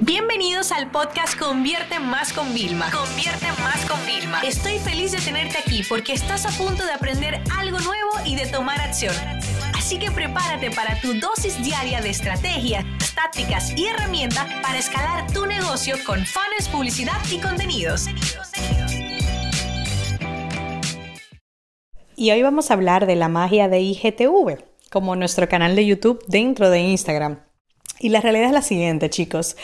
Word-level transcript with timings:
Bienvenidos 0.00 0.72
al 0.72 0.90
podcast 0.90 1.38
Convierte 1.38 1.98
Más 1.98 2.34
con 2.34 2.52
Vilma. 2.52 2.90
Convierte 2.90 3.46
Más 3.62 3.82
con 3.86 3.98
Vilma. 4.04 4.42
Estoy 4.42 4.78
feliz 4.78 5.12
de 5.12 5.18
tenerte 5.18 5.56
aquí 5.56 5.82
porque 5.88 6.12
estás 6.12 6.44
a 6.44 6.50
punto 6.50 6.84
de 6.84 6.92
aprender 6.92 7.40
algo 7.56 7.78
nuevo 7.78 8.10
y 8.26 8.36
de 8.36 8.44
tomar 8.46 8.78
acción. 8.78 9.14
Así 9.74 9.98
que 9.98 10.10
prepárate 10.10 10.70
para 10.70 11.00
tu 11.00 11.14
dosis 11.14 11.62
diaria 11.64 12.02
de 12.02 12.10
estrategias, 12.10 12.84
tácticas 13.14 13.72
y 13.74 13.86
herramientas 13.86 14.46
para 14.62 14.78
escalar 14.78 15.32
tu 15.32 15.46
negocio 15.46 15.96
con 16.04 16.26
fans, 16.26 16.68
publicidad 16.70 17.16
y 17.32 17.38
contenidos. 17.38 18.04
Y 22.16 22.30
hoy 22.32 22.42
vamos 22.42 22.70
a 22.70 22.74
hablar 22.74 23.06
de 23.06 23.16
la 23.16 23.28
magia 23.28 23.68
de 23.68 23.80
IGTV, 23.80 24.62
como 24.90 25.16
nuestro 25.16 25.48
canal 25.48 25.74
de 25.74 25.86
YouTube 25.86 26.22
dentro 26.28 26.68
de 26.68 26.80
Instagram. 26.80 27.45
Y 27.98 28.10
la 28.10 28.20
realidad 28.20 28.46
es 28.46 28.52
la 28.52 28.62
siguiente, 28.62 29.08
chicos. 29.08 29.56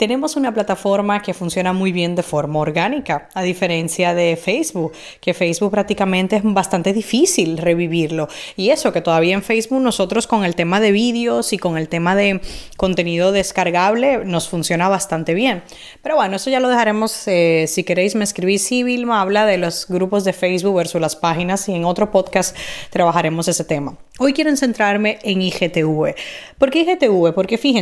Tenemos 0.00 0.36
una 0.36 0.54
plataforma 0.54 1.20
que 1.20 1.34
funciona 1.34 1.74
muy 1.74 1.92
bien 1.92 2.14
de 2.14 2.22
forma 2.22 2.60
orgánica, 2.60 3.28
a 3.34 3.42
diferencia 3.42 4.14
de 4.14 4.34
Facebook, 4.36 4.92
que 5.20 5.34
Facebook 5.34 5.72
prácticamente 5.72 6.36
es 6.36 6.42
bastante 6.42 6.94
difícil 6.94 7.58
revivirlo. 7.58 8.26
Y 8.56 8.70
eso, 8.70 8.94
que 8.94 9.02
todavía 9.02 9.34
en 9.34 9.42
Facebook 9.42 9.82
nosotros 9.82 10.26
con 10.26 10.46
el 10.46 10.54
tema 10.54 10.80
de 10.80 10.92
vídeos 10.92 11.52
y 11.52 11.58
con 11.58 11.76
el 11.76 11.90
tema 11.90 12.16
de 12.16 12.40
contenido 12.78 13.30
descargable 13.30 14.24
nos 14.24 14.48
funciona 14.48 14.88
bastante 14.88 15.34
bien. 15.34 15.62
Pero 16.00 16.16
bueno, 16.16 16.36
eso 16.36 16.48
ya 16.48 16.60
lo 16.60 16.70
dejaremos, 16.70 17.28
eh, 17.28 17.66
si 17.68 17.84
queréis 17.84 18.14
me 18.14 18.24
escribís, 18.24 18.62
sí, 18.62 18.82
Vilma 18.82 19.20
habla 19.20 19.44
de 19.44 19.58
los 19.58 19.86
grupos 19.86 20.24
de 20.24 20.32
Facebook 20.32 20.76
versus 20.76 21.00
las 21.02 21.14
páginas 21.14 21.68
y 21.68 21.74
en 21.74 21.84
otro 21.84 22.10
podcast 22.10 22.56
trabajaremos 22.88 23.48
ese 23.48 23.64
tema. 23.64 23.98
Hoy 24.18 24.34
quiero 24.34 24.54
centrarme 24.54 25.18
en 25.22 25.40
IGTV. 25.40 26.14
¿Por 26.58 26.70
qué 26.70 26.80
IGTV? 26.80 27.32
Porque 27.34 27.56
fíjense, 27.56 27.79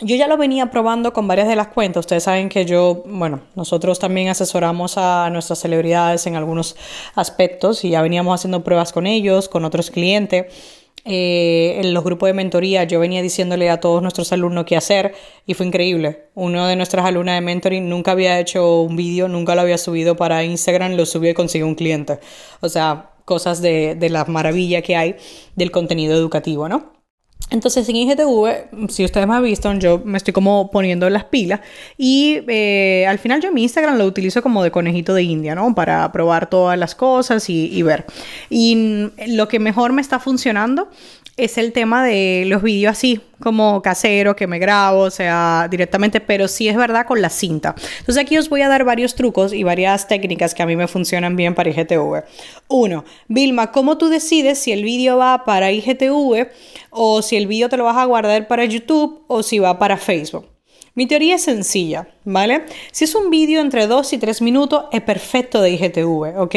yo 0.00 0.14
ya 0.14 0.28
lo 0.28 0.36
venía 0.36 0.70
probando 0.70 1.12
con 1.12 1.26
varias 1.26 1.48
de 1.48 1.56
las 1.56 1.68
cuentas. 1.68 2.00
Ustedes 2.00 2.24
saben 2.24 2.48
que 2.48 2.66
yo, 2.66 3.02
bueno, 3.06 3.40
nosotros 3.54 3.98
también 3.98 4.28
asesoramos 4.28 4.98
a 4.98 5.30
nuestras 5.30 5.60
celebridades 5.60 6.26
en 6.26 6.36
algunos 6.36 6.76
aspectos 7.14 7.82
y 7.84 7.90
ya 7.90 8.02
veníamos 8.02 8.34
haciendo 8.34 8.62
pruebas 8.62 8.92
con 8.92 9.06
ellos, 9.06 9.48
con 9.48 9.64
otros 9.64 9.90
clientes. 9.90 10.46
Eh, 11.08 11.78
en 11.80 11.94
los 11.94 12.02
grupos 12.02 12.26
de 12.26 12.32
mentoría 12.32 12.82
yo 12.82 12.98
venía 12.98 13.22
diciéndole 13.22 13.70
a 13.70 13.78
todos 13.78 14.02
nuestros 14.02 14.32
alumnos 14.32 14.64
qué 14.64 14.76
hacer 14.76 15.14
y 15.46 15.54
fue 15.54 15.64
increíble. 15.64 16.24
Uno 16.34 16.66
de 16.66 16.76
nuestras 16.76 17.06
alumnas 17.06 17.36
de 17.36 17.40
mentoring 17.40 17.88
nunca 17.88 18.10
había 18.10 18.38
hecho 18.38 18.82
un 18.82 18.96
vídeo, 18.96 19.28
nunca 19.28 19.54
lo 19.54 19.62
había 19.62 19.78
subido 19.78 20.16
para 20.16 20.44
Instagram, 20.44 20.92
lo 20.92 21.06
subió 21.06 21.30
y 21.30 21.34
consiguió 21.34 21.66
un 21.66 21.74
cliente. 21.74 22.18
O 22.60 22.68
sea, 22.68 23.12
cosas 23.24 23.62
de, 23.62 23.94
de 23.94 24.10
la 24.10 24.24
maravilla 24.26 24.82
que 24.82 24.96
hay 24.96 25.16
del 25.54 25.70
contenido 25.70 26.14
educativo, 26.14 26.68
¿no? 26.68 26.95
Entonces 27.48 27.88
en 27.88 27.96
IGTV, 27.96 28.88
si 28.88 29.04
ustedes 29.04 29.26
me 29.28 29.34
han 29.34 29.42
visto, 29.44 29.72
yo 29.74 30.02
me 30.04 30.18
estoy 30.18 30.32
como 30.34 30.68
poniendo 30.72 31.08
las 31.08 31.24
pilas 31.24 31.60
y 31.96 32.40
eh, 32.48 33.06
al 33.06 33.20
final 33.20 33.40
yo 33.40 33.52
mi 33.52 33.62
Instagram 33.62 33.96
lo 33.98 34.04
utilizo 34.04 34.42
como 34.42 34.64
de 34.64 34.72
conejito 34.72 35.14
de 35.14 35.22
India, 35.22 35.54
¿no? 35.54 35.72
Para 35.72 36.10
probar 36.10 36.50
todas 36.50 36.76
las 36.76 36.96
cosas 36.96 37.48
y, 37.48 37.66
y 37.72 37.82
ver. 37.82 38.04
Y 38.50 39.10
lo 39.28 39.46
que 39.46 39.60
mejor 39.60 39.92
me 39.92 40.02
está 40.02 40.18
funcionando 40.18 40.88
es 41.36 41.58
el 41.58 41.72
tema 41.72 42.04
de 42.04 42.44
los 42.46 42.62
vídeos 42.62 42.92
así, 42.92 43.20
como 43.40 43.82
casero, 43.82 44.34
que 44.34 44.46
me 44.46 44.58
grabo, 44.58 45.00
o 45.00 45.10
sea, 45.10 45.68
directamente, 45.70 46.20
pero 46.20 46.48
sí 46.48 46.68
es 46.68 46.76
verdad 46.76 47.06
con 47.06 47.20
la 47.20 47.28
cinta. 47.28 47.74
Entonces 48.00 48.22
aquí 48.22 48.38
os 48.38 48.48
voy 48.48 48.62
a 48.62 48.68
dar 48.68 48.84
varios 48.84 49.14
trucos 49.14 49.52
y 49.52 49.62
varias 49.62 50.08
técnicas 50.08 50.54
que 50.54 50.62
a 50.62 50.66
mí 50.66 50.76
me 50.76 50.88
funcionan 50.88 51.36
bien 51.36 51.54
para 51.54 51.68
IGTV. 51.68 52.24
Uno, 52.68 53.04
Vilma, 53.28 53.70
¿cómo 53.70 53.98
tú 53.98 54.08
decides 54.08 54.58
si 54.58 54.72
el 54.72 54.82
vídeo 54.82 55.18
va 55.18 55.44
para 55.44 55.70
IGTV 55.70 56.48
o 56.90 57.20
si 57.20 57.36
el 57.36 57.46
vídeo 57.46 57.68
te 57.68 57.76
lo 57.76 57.84
vas 57.84 57.98
a 57.98 58.04
guardar 58.06 58.48
para 58.48 58.64
YouTube 58.64 59.22
o 59.26 59.42
si 59.42 59.58
va 59.58 59.78
para 59.78 59.98
Facebook? 59.98 60.55
Mi 60.96 61.06
teoría 61.06 61.34
es 61.34 61.42
sencilla, 61.42 62.08
¿vale? 62.24 62.64
Si 62.90 63.04
es 63.04 63.14
un 63.14 63.28
vídeo 63.28 63.60
entre 63.60 63.86
2 63.86 64.14
y 64.14 64.16
3 64.16 64.40
minutos, 64.40 64.86
es 64.92 65.02
perfecto 65.02 65.60
de 65.60 65.72
IGTV, 65.72 66.40
¿ok? 66.40 66.54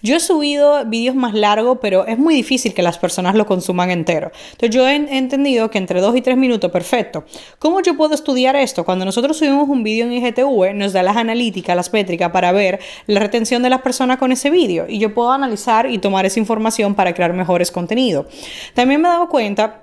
Yo 0.00 0.14
he 0.14 0.20
subido 0.20 0.84
vídeos 0.84 1.16
más 1.16 1.34
largos, 1.34 1.78
pero 1.82 2.06
es 2.06 2.16
muy 2.16 2.36
difícil 2.36 2.72
que 2.72 2.82
las 2.82 2.98
personas 2.98 3.34
lo 3.34 3.46
consuman 3.46 3.90
entero. 3.90 4.30
Entonces 4.52 4.70
yo 4.70 4.86
he 4.86 4.94
entendido 4.94 5.70
que 5.70 5.78
entre 5.78 6.00
2 6.00 6.16
y 6.16 6.20
3 6.20 6.36
minutos, 6.36 6.70
perfecto. 6.70 7.24
¿Cómo 7.58 7.82
yo 7.82 7.96
puedo 7.96 8.14
estudiar 8.14 8.54
esto? 8.54 8.84
Cuando 8.84 9.04
nosotros 9.04 9.36
subimos 9.36 9.68
un 9.68 9.82
vídeo 9.82 10.06
en 10.06 10.12
IGTV, 10.12 10.72
nos 10.72 10.92
da 10.92 11.02
las 11.02 11.16
analíticas, 11.16 11.74
las 11.74 11.92
métricas 11.92 12.30
para 12.30 12.52
ver 12.52 12.78
la 13.08 13.18
retención 13.18 13.60
de 13.64 13.70
las 13.70 13.82
personas 13.82 14.18
con 14.18 14.30
ese 14.30 14.50
vídeo. 14.50 14.86
Y 14.88 15.00
yo 15.00 15.12
puedo 15.12 15.32
analizar 15.32 15.90
y 15.90 15.98
tomar 15.98 16.24
esa 16.26 16.38
información 16.38 16.94
para 16.94 17.12
crear 17.12 17.32
mejores 17.32 17.72
contenidos. 17.72 18.26
También 18.72 19.00
me 19.00 19.08
he 19.08 19.10
dado 19.10 19.28
cuenta 19.28 19.82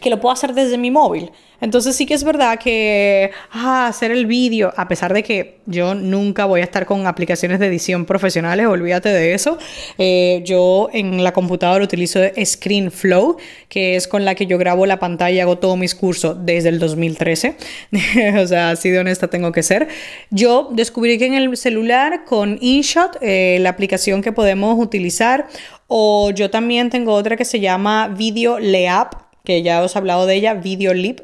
que 0.00 0.10
lo 0.10 0.20
puedo 0.20 0.32
hacer 0.32 0.54
desde 0.54 0.78
mi 0.78 0.90
móvil. 0.90 1.30
Entonces 1.62 1.94
sí 1.94 2.06
que 2.06 2.14
es 2.14 2.24
verdad 2.24 2.58
que 2.58 3.30
ah, 3.52 3.86
hacer 3.86 4.10
el 4.10 4.26
vídeo, 4.26 4.74
a 4.76 4.88
pesar 4.88 5.14
de 5.14 5.22
que 5.22 5.60
yo 5.66 5.94
nunca 5.94 6.44
voy 6.44 6.60
a 6.60 6.64
estar 6.64 6.86
con 6.86 7.06
aplicaciones 7.06 7.60
de 7.60 7.68
edición 7.68 8.04
profesionales, 8.04 8.66
olvídate 8.66 9.10
de 9.10 9.32
eso. 9.32 9.58
Eh, 9.96 10.42
yo 10.44 10.88
en 10.92 11.22
la 11.22 11.32
computadora 11.32 11.84
utilizo 11.84 12.18
ScreenFlow, 12.36 13.36
que 13.68 13.94
es 13.94 14.08
con 14.08 14.24
la 14.24 14.34
que 14.34 14.46
yo 14.46 14.58
grabo 14.58 14.86
la 14.86 14.98
pantalla 14.98 15.36
y 15.36 15.40
hago 15.40 15.58
todos 15.58 15.78
mis 15.78 15.94
cursos 15.94 16.36
desde 16.44 16.68
el 16.68 16.80
2013. 16.80 17.56
o 18.42 18.46
sea, 18.48 18.70
así 18.70 18.90
de 18.90 18.98
honesta 18.98 19.28
tengo 19.28 19.52
que 19.52 19.62
ser. 19.62 19.86
Yo 20.30 20.68
descubrí 20.72 21.16
que 21.16 21.26
en 21.26 21.34
el 21.34 21.56
celular 21.56 22.24
con 22.24 22.58
InShot, 22.60 23.18
eh, 23.20 23.58
la 23.60 23.68
aplicación 23.68 24.20
que 24.20 24.32
podemos 24.32 24.82
utilizar, 24.84 25.46
o 25.86 26.32
yo 26.32 26.50
también 26.50 26.90
tengo 26.90 27.14
otra 27.14 27.36
que 27.36 27.44
se 27.44 27.60
llama 27.60 28.08
Video 28.08 28.58
Leap 28.58 29.31
que 29.44 29.62
ya 29.62 29.82
os 29.82 29.94
he 29.94 29.98
hablado 29.98 30.26
de 30.26 30.34
ella, 30.34 30.54
VideoLip, 30.54 31.20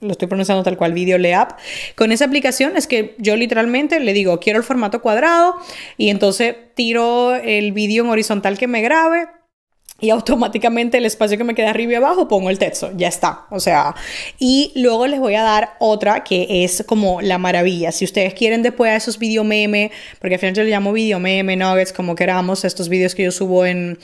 lo 0.00 0.10
estoy 0.10 0.28
pronunciando 0.28 0.62
tal 0.62 0.76
cual, 0.76 0.92
VideoLeap. 0.92 1.52
Con 1.94 2.12
esa 2.12 2.24
aplicación 2.24 2.76
es 2.76 2.86
que 2.86 3.14
yo 3.18 3.36
literalmente 3.36 4.00
le 4.00 4.12
digo, 4.12 4.40
quiero 4.40 4.58
el 4.58 4.64
formato 4.64 5.00
cuadrado 5.02 5.56
y 5.96 6.08
entonces 6.08 6.56
tiro 6.74 7.34
el 7.34 7.72
vídeo 7.72 8.04
en 8.04 8.10
horizontal 8.10 8.58
que 8.58 8.66
me 8.66 8.82
grabe 8.82 9.28
y 10.02 10.10
automáticamente 10.10 10.98
el 10.98 11.06
espacio 11.06 11.38
que 11.38 11.44
me 11.44 11.54
queda 11.54 11.70
arriba 11.70 11.92
y 11.92 11.94
abajo 11.94 12.26
pongo 12.26 12.50
el 12.50 12.58
texto, 12.58 12.90
ya 12.96 13.06
está, 13.06 13.46
o 13.50 13.60
sea, 13.60 13.94
y 14.38 14.72
luego 14.74 15.06
les 15.06 15.20
voy 15.20 15.36
a 15.36 15.42
dar 15.42 15.76
otra 15.78 16.24
que 16.24 16.64
es 16.64 16.82
como 16.86 17.22
la 17.22 17.38
maravilla, 17.38 17.92
si 17.92 18.04
ustedes 18.04 18.34
quieren 18.34 18.62
después 18.62 18.90
a 18.90 18.96
esos 18.96 19.18
video 19.18 19.44
meme, 19.44 19.92
porque 20.20 20.34
al 20.34 20.40
final 20.40 20.56
yo 20.56 20.64
le 20.64 20.70
llamo 20.70 20.92
video 20.92 21.20
meme, 21.20 21.56
nuggets, 21.56 21.92
como 21.92 22.16
queramos, 22.16 22.64
estos 22.64 22.88
vídeos 22.88 23.14
que 23.14 23.22
yo 23.22 23.30
subo 23.30 23.64
en, 23.64 23.98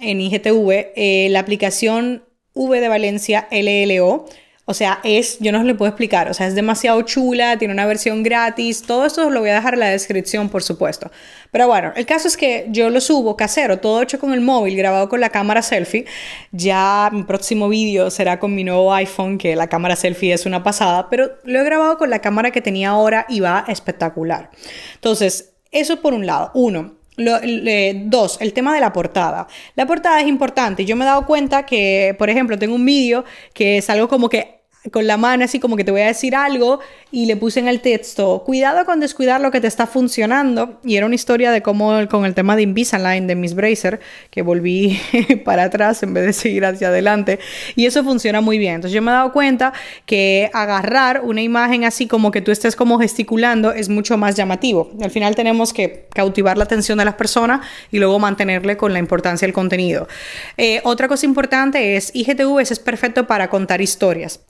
en 0.00 0.20
IGTV, 0.20 0.92
eh, 0.96 1.28
la 1.30 1.38
aplicación 1.38 2.24
V 2.58 2.80
de 2.80 2.88
Valencia 2.88 3.48
LLO. 3.50 4.26
O 4.70 4.74
sea, 4.74 5.00
es, 5.02 5.38
yo 5.40 5.50
no 5.50 5.60
os 5.60 5.64
lo 5.64 5.78
puedo 5.78 5.88
explicar, 5.88 6.28
o 6.28 6.34
sea, 6.34 6.46
es 6.46 6.54
demasiado 6.54 7.00
chula, 7.00 7.56
tiene 7.56 7.72
una 7.72 7.86
versión 7.86 8.22
gratis, 8.22 8.82
todo 8.82 9.06
esto 9.06 9.26
os 9.26 9.32
lo 9.32 9.40
voy 9.40 9.48
a 9.48 9.54
dejar 9.54 9.72
en 9.72 9.80
la 9.80 9.88
descripción, 9.88 10.50
por 10.50 10.62
supuesto. 10.62 11.10
Pero 11.50 11.66
bueno, 11.68 11.94
el 11.96 12.04
caso 12.04 12.28
es 12.28 12.36
que 12.36 12.66
yo 12.68 12.90
lo 12.90 13.00
subo 13.00 13.34
casero, 13.34 13.78
todo 13.78 14.02
hecho 14.02 14.18
con 14.18 14.34
el 14.34 14.42
móvil, 14.42 14.76
grabado 14.76 15.08
con 15.08 15.20
la 15.20 15.30
cámara 15.30 15.62
selfie. 15.62 16.04
Ya 16.52 17.08
mi 17.14 17.22
próximo 17.22 17.70
vídeo 17.70 18.10
será 18.10 18.38
con 18.38 18.54
mi 18.54 18.62
nuevo 18.62 18.92
iPhone, 18.92 19.38
que 19.38 19.56
la 19.56 19.68
cámara 19.68 19.96
selfie 19.96 20.34
es 20.34 20.44
una 20.44 20.62
pasada, 20.62 21.08
pero 21.08 21.30
lo 21.44 21.60
he 21.60 21.64
grabado 21.64 21.96
con 21.96 22.10
la 22.10 22.18
cámara 22.18 22.50
que 22.50 22.60
tenía 22.60 22.90
ahora 22.90 23.24
y 23.30 23.40
va 23.40 23.64
espectacular. 23.68 24.50
Entonces, 24.96 25.54
eso 25.70 26.02
por 26.02 26.12
un 26.12 26.26
lado. 26.26 26.50
Uno, 26.52 26.97
dos, 27.18 28.38
el 28.40 28.52
tema 28.52 28.74
de 28.74 28.80
la 28.80 28.92
portada. 28.92 29.46
La 29.74 29.86
portada 29.86 30.20
es 30.20 30.26
importante. 30.26 30.84
Yo 30.84 30.96
me 30.96 31.04
he 31.04 31.08
dado 31.08 31.26
cuenta 31.26 31.66
que, 31.66 32.14
por 32.18 32.30
ejemplo, 32.30 32.58
tengo 32.58 32.74
un 32.74 32.84
vídeo 32.84 33.24
que 33.52 33.78
es 33.78 33.90
algo 33.90 34.08
como 34.08 34.28
que 34.28 34.57
con 34.92 35.06
la 35.06 35.16
mano 35.16 35.44
así 35.44 35.58
como 35.58 35.76
que 35.76 35.84
te 35.84 35.90
voy 35.90 36.02
a 36.02 36.06
decir 36.06 36.34
algo 36.34 36.80
y 37.10 37.26
le 37.26 37.36
puse 37.36 37.60
en 37.60 37.68
el 37.68 37.80
texto, 37.80 38.42
cuidado 38.44 38.84
con 38.84 39.00
descuidar 39.00 39.40
lo 39.40 39.50
que 39.50 39.60
te 39.60 39.66
está 39.66 39.86
funcionando. 39.86 40.78
Y 40.84 40.96
era 40.96 41.06
una 41.06 41.14
historia 41.14 41.50
de 41.50 41.62
cómo 41.62 42.06
con 42.08 42.24
el 42.24 42.34
tema 42.34 42.56
de 42.56 42.62
Invisalign 42.62 43.26
de 43.26 43.34
Miss 43.34 43.54
Bracer, 43.54 44.00
que 44.30 44.42
volví 44.42 45.00
para 45.44 45.64
atrás 45.64 46.02
en 46.02 46.14
vez 46.14 46.26
de 46.26 46.32
seguir 46.32 46.64
hacia 46.64 46.88
adelante. 46.88 47.38
Y 47.76 47.86
eso 47.86 48.04
funciona 48.04 48.40
muy 48.40 48.58
bien. 48.58 48.76
Entonces 48.76 48.94
yo 48.94 49.02
me 49.02 49.10
he 49.10 49.14
dado 49.14 49.32
cuenta 49.32 49.72
que 50.06 50.50
agarrar 50.52 51.22
una 51.24 51.42
imagen 51.42 51.84
así 51.84 52.06
como 52.06 52.30
que 52.30 52.40
tú 52.40 52.50
estés 52.50 52.76
como 52.76 52.98
gesticulando 52.98 53.72
es 53.72 53.88
mucho 53.88 54.16
más 54.18 54.34
llamativo. 54.34 54.90
Al 55.00 55.10
final 55.10 55.34
tenemos 55.34 55.72
que 55.72 56.06
cautivar 56.14 56.58
la 56.58 56.64
atención 56.64 56.98
de 56.98 57.04
las 57.04 57.14
personas 57.14 57.66
y 57.90 57.98
luego 57.98 58.18
mantenerle 58.18 58.76
con 58.76 58.92
la 58.92 58.98
importancia 58.98 59.46
del 59.46 59.54
contenido. 59.54 60.08
Eh, 60.56 60.80
otra 60.84 61.08
cosa 61.08 61.26
importante 61.26 61.96
es 61.96 62.10
IGTV 62.14 62.58
es 62.60 62.78
perfecto 62.78 63.26
para 63.26 63.48
contar 63.48 63.80
historias. 63.80 64.40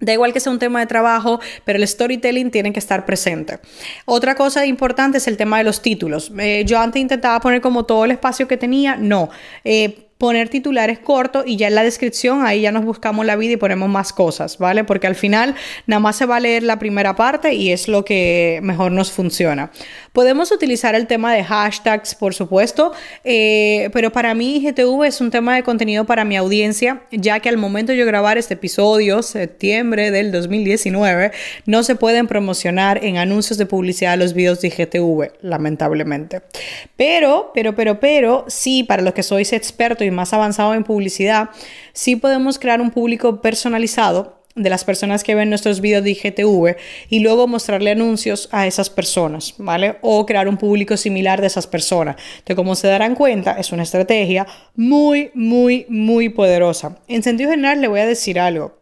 Da 0.00 0.12
igual 0.12 0.32
que 0.32 0.40
sea 0.40 0.52
un 0.52 0.58
tema 0.58 0.80
de 0.80 0.86
trabajo, 0.86 1.40
pero 1.64 1.78
el 1.78 1.86
storytelling 1.86 2.50
tiene 2.50 2.72
que 2.72 2.78
estar 2.78 3.06
presente. 3.06 3.58
Otra 4.04 4.34
cosa 4.34 4.66
importante 4.66 5.18
es 5.18 5.28
el 5.28 5.36
tema 5.36 5.58
de 5.58 5.64
los 5.64 5.82
títulos. 5.82 6.32
Eh, 6.38 6.64
yo 6.66 6.78
antes 6.78 7.00
intentaba 7.00 7.40
poner 7.40 7.60
como 7.60 7.84
todo 7.84 8.04
el 8.04 8.12
espacio 8.12 8.48
que 8.48 8.56
tenía, 8.56 8.96
no. 8.96 9.30
Eh, 9.64 10.07
poner 10.18 10.48
titulares 10.48 10.98
cortos 10.98 11.44
y 11.46 11.56
ya 11.56 11.68
en 11.68 11.76
la 11.76 11.84
descripción 11.84 12.44
ahí 12.44 12.62
ya 12.62 12.72
nos 12.72 12.84
buscamos 12.84 13.24
la 13.24 13.36
vida 13.36 13.52
y 13.52 13.56
ponemos 13.56 13.88
más 13.88 14.12
cosas, 14.12 14.58
¿vale? 14.58 14.82
Porque 14.82 15.06
al 15.06 15.14
final 15.14 15.54
nada 15.86 16.00
más 16.00 16.16
se 16.16 16.26
va 16.26 16.36
a 16.36 16.40
leer 16.40 16.64
la 16.64 16.80
primera 16.80 17.14
parte 17.14 17.54
y 17.54 17.70
es 17.70 17.86
lo 17.86 18.04
que 18.04 18.58
mejor 18.62 18.90
nos 18.90 19.12
funciona. 19.12 19.70
Podemos 20.12 20.50
utilizar 20.50 20.96
el 20.96 21.06
tema 21.06 21.32
de 21.32 21.44
hashtags, 21.44 22.16
por 22.16 22.34
supuesto, 22.34 22.92
eh, 23.22 23.90
pero 23.92 24.10
para 24.10 24.34
mí 24.34 24.60
GTV 24.60 25.04
es 25.04 25.20
un 25.20 25.30
tema 25.30 25.54
de 25.54 25.62
contenido 25.62 26.04
para 26.04 26.24
mi 26.24 26.36
audiencia, 26.36 27.02
ya 27.12 27.38
que 27.38 27.48
al 27.48 27.56
momento 27.56 27.92
de 27.92 27.98
yo 27.98 28.06
grabar 28.06 28.38
este 28.38 28.54
episodio, 28.54 29.22
septiembre 29.22 30.10
del 30.10 30.32
2019, 30.32 31.30
no 31.66 31.84
se 31.84 31.94
pueden 31.94 32.26
promocionar 32.26 33.04
en 33.04 33.18
anuncios 33.18 33.58
de 33.58 33.66
publicidad 33.66 34.18
los 34.18 34.34
videos 34.34 34.60
de 34.60 34.70
GTV, 34.70 35.38
lamentablemente. 35.42 36.42
Pero, 36.96 37.52
pero, 37.54 37.76
pero, 37.76 38.00
pero, 38.00 38.44
sí, 38.48 38.82
para 38.82 39.02
los 39.02 39.14
que 39.14 39.22
sois 39.22 39.52
expertos 39.52 40.07
más 40.10 40.32
avanzados 40.32 40.76
en 40.76 40.84
publicidad, 40.84 41.50
sí 41.92 42.16
podemos 42.16 42.58
crear 42.58 42.80
un 42.80 42.90
público 42.90 43.40
personalizado 43.40 44.38
de 44.62 44.70
las 44.70 44.84
personas 44.84 45.24
que 45.24 45.34
ven 45.34 45.50
nuestros 45.50 45.80
videos 45.80 46.04
de 46.04 46.10
IGTV 46.10 46.76
y 47.08 47.20
luego 47.20 47.46
mostrarle 47.46 47.92
anuncios 47.92 48.48
a 48.52 48.66
esas 48.66 48.90
personas, 48.90 49.54
¿vale? 49.58 49.96
O 50.02 50.26
crear 50.26 50.48
un 50.48 50.56
público 50.56 50.96
similar 50.96 51.40
de 51.40 51.46
esas 51.46 51.66
personas. 51.66 52.16
Entonces, 52.38 52.56
como 52.56 52.74
se 52.74 52.88
darán 52.88 53.14
cuenta, 53.14 53.52
es 53.52 53.72
una 53.72 53.84
estrategia 53.84 54.46
muy, 54.74 55.30
muy, 55.34 55.86
muy 55.88 56.28
poderosa. 56.28 56.98
En 57.08 57.22
sentido 57.22 57.50
general, 57.50 57.80
le 57.80 57.88
voy 57.88 58.00
a 58.00 58.06
decir 58.06 58.40
algo. 58.40 58.78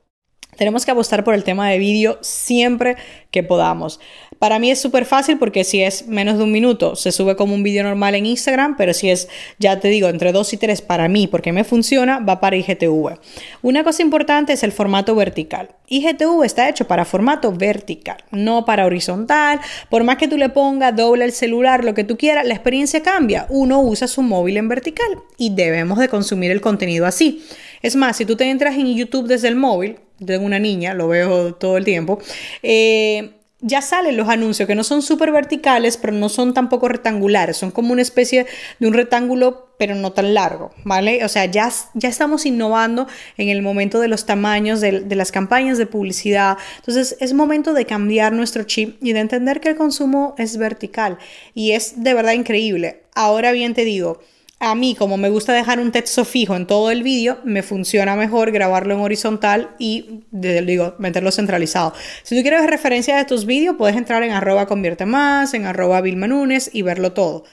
Tenemos 0.56 0.84
que 0.84 0.90
apostar 0.90 1.24
por 1.24 1.34
el 1.34 1.44
tema 1.44 1.68
de 1.70 1.78
vídeo 1.78 2.18
siempre 2.20 2.96
que 3.30 3.42
podamos. 3.42 4.00
Para 4.38 4.58
mí 4.58 4.70
es 4.70 4.80
súper 4.80 5.06
fácil 5.06 5.38
porque 5.38 5.64
si 5.64 5.82
es 5.82 6.08
menos 6.08 6.36
de 6.36 6.44
un 6.44 6.52
minuto, 6.52 6.94
se 6.94 7.12
sube 7.12 7.36
como 7.36 7.54
un 7.54 7.62
vídeo 7.62 7.82
normal 7.82 8.14
en 8.14 8.26
Instagram, 8.26 8.76
pero 8.76 8.92
si 8.92 9.10
es, 9.10 9.28
ya 9.58 9.80
te 9.80 9.88
digo, 9.88 10.08
entre 10.08 10.32
dos 10.32 10.52
y 10.52 10.58
tres 10.58 10.82
para 10.82 11.08
mí, 11.08 11.26
porque 11.26 11.52
me 11.52 11.64
funciona, 11.64 12.18
va 12.18 12.40
para 12.40 12.56
IGTV. 12.56 13.18
Una 13.62 13.82
cosa 13.82 14.02
importante 14.02 14.52
es 14.52 14.62
el 14.62 14.72
formato 14.72 15.14
vertical. 15.14 15.70
IGTV 15.88 16.44
está 16.44 16.68
hecho 16.68 16.86
para 16.86 17.04
formato 17.04 17.52
vertical, 17.52 18.18
no 18.30 18.64
para 18.64 18.84
horizontal. 18.84 19.60
Por 19.88 20.04
más 20.04 20.16
que 20.16 20.28
tú 20.28 20.36
le 20.36 20.50
pongas 20.50 20.94
doble 20.94 21.24
el 21.24 21.32
celular, 21.32 21.84
lo 21.84 21.94
que 21.94 22.04
tú 22.04 22.16
quieras, 22.16 22.46
la 22.46 22.54
experiencia 22.54 23.02
cambia. 23.02 23.46
Uno 23.48 23.80
usa 23.80 24.06
su 24.06 24.22
móvil 24.22 24.58
en 24.58 24.68
vertical 24.68 25.22
y 25.38 25.54
debemos 25.54 25.98
de 25.98 26.08
consumir 26.08 26.50
el 26.50 26.60
contenido 26.60 27.06
así. 27.06 27.42
Es 27.82 27.96
más, 27.96 28.16
si 28.16 28.24
tú 28.24 28.36
te 28.36 28.50
entras 28.50 28.74
en 28.76 28.94
YouTube 28.94 29.28
desde 29.28 29.48
el 29.48 29.56
móvil, 29.56 29.98
tengo 30.24 30.44
una 30.44 30.58
niña, 30.58 30.94
lo 30.94 31.08
veo 31.08 31.54
todo 31.54 31.76
el 31.76 31.84
tiempo, 31.84 32.18
eh, 32.62 33.32
ya 33.60 33.80
salen 33.80 34.16
los 34.16 34.28
anuncios 34.28 34.66
que 34.66 34.74
no 34.74 34.84
son 34.84 35.00
súper 35.00 35.32
verticales, 35.32 35.96
pero 35.96 36.12
no 36.12 36.28
son 36.28 36.52
tampoco 36.52 36.88
rectangulares, 36.88 37.56
son 37.56 37.70
como 37.70 37.92
una 37.92 38.02
especie 38.02 38.46
de 38.78 38.86
un 38.86 38.92
rectángulo, 38.92 39.70
pero 39.78 39.94
no 39.94 40.12
tan 40.12 40.34
largo, 40.34 40.72
¿vale? 40.84 41.24
O 41.24 41.28
sea, 41.28 41.46
ya, 41.46 41.72
ya 41.94 42.08
estamos 42.08 42.44
innovando 42.44 43.06
en 43.38 43.48
el 43.48 43.62
momento 43.62 43.98
de 43.98 44.08
los 44.08 44.26
tamaños 44.26 44.80
de, 44.80 45.00
de 45.00 45.16
las 45.16 45.32
campañas 45.32 45.78
de 45.78 45.86
publicidad. 45.86 46.58
Entonces, 46.76 47.16
es 47.20 47.32
momento 47.32 47.72
de 47.72 47.86
cambiar 47.86 48.32
nuestro 48.32 48.64
chip 48.64 49.02
y 49.02 49.14
de 49.14 49.20
entender 49.20 49.60
que 49.60 49.70
el 49.70 49.76
consumo 49.76 50.34
es 50.38 50.58
vertical 50.58 51.18
y 51.54 51.72
es 51.72 52.02
de 52.02 52.14
verdad 52.14 52.32
increíble. 52.32 53.02
Ahora 53.14 53.52
bien, 53.52 53.74
te 53.74 53.84
digo, 53.84 54.20
a 54.58 54.74
mí, 54.74 54.94
como 54.94 55.18
me 55.18 55.28
gusta 55.28 55.52
dejar 55.52 55.80
un 55.80 55.92
texto 55.92 56.24
fijo 56.24 56.56
en 56.56 56.66
todo 56.66 56.90
el 56.90 57.02
vídeo, 57.02 57.38
me 57.44 57.62
funciona 57.62 58.16
mejor 58.16 58.50
grabarlo 58.52 58.94
en 58.94 59.00
horizontal 59.00 59.74
y, 59.78 60.24
digo, 60.30 60.94
meterlo 60.98 61.30
centralizado. 61.30 61.92
Si 62.22 62.34
tú 62.34 62.42
quieres 62.42 62.60
ver 62.60 62.70
referencias 62.70 63.16
de 63.16 63.20
estos 63.22 63.44
vídeos, 63.44 63.76
puedes 63.76 63.96
entrar 63.96 64.22
en 64.22 64.32
arroba 64.32 64.66
convierte 64.66 65.04
más, 65.04 65.52
en 65.52 65.66
arroba 65.66 66.00
Nunes 66.00 66.70
y 66.72 66.82
verlo 66.82 67.12
todo. 67.12 67.44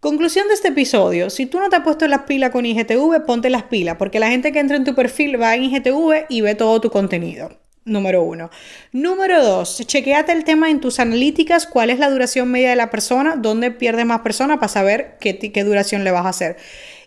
Conclusión 0.00 0.46
de 0.46 0.54
este 0.54 0.68
episodio, 0.68 1.28
si 1.28 1.46
tú 1.46 1.58
no 1.58 1.68
te 1.68 1.76
has 1.76 1.82
puesto 1.82 2.06
las 2.06 2.22
pilas 2.22 2.50
con 2.50 2.64
IGTV, 2.64 3.26
ponte 3.26 3.50
las 3.50 3.64
pilas, 3.64 3.96
porque 3.96 4.20
la 4.20 4.30
gente 4.30 4.52
que 4.52 4.60
entra 4.60 4.76
en 4.76 4.84
tu 4.84 4.94
perfil 4.94 5.42
va 5.42 5.56
en 5.56 5.64
IGTV 5.64 6.26
y 6.28 6.40
ve 6.40 6.54
todo 6.54 6.80
tu 6.80 6.88
contenido. 6.90 7.50
Número 7.88 8.22
uno. 8.22 8.50
Número 8.92 9.42
dos, 9.42 9.82
chequeate 9.86 10.30
el 10.32 10.44
tema 10.44 10.68
en 10.68 10.80
tus 10.80 11.00
analíticas, 11.00 11.66
cuál 11.66 11.88
es 11.88 11.98
la 11.98 12.10
duración 12.10 12.50
media 12.50 12.70
de 12.70 12.76
la 12.76 12.90
persona, 12.90 13.36
dónde 13.36 13.70
pierde 13.70 14.04
más 14.04 14.20
personas 14.20 14.58
para 14.58 14.68
saber 14.68 15.16
qué, 15.20 15.64
duración 15.64 16.04
le 16.04 16.10
vas 16.10 16.26
a 16.26 16.28
hacer. 16.28 16.56